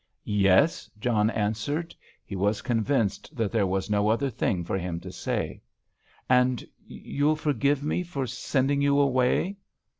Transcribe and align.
"Yes," 0.25 0.89
John 0.99 1.29
answered. 1.29 1.93
He 2.25 2.35
was 2.35 2.63
convinced 2.63 3.35
that 3.35 3.51
there 3.51 3.67
was 3.67 3.87
no 3.87 4.09
other 4.09 4.31
thing 4.31 4.63
for 4.63 4.75
him 4.75 4.99
to 4.99 5.11
say. 5.11 5.61
"And 6.27 6.65
you'll 6.87 7.35
forgive 7.35 7.83
me 7.83 8.01
for 8.01 8.25
sending 8.25 8.81
you 8.81 8.97
away?" 8.99 9.57